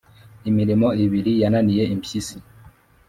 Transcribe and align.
Imirimo 0.49 0.87
ibiri 1.03 1.31
yananiye 1.41 1.83
impyisi. 1.93 2.37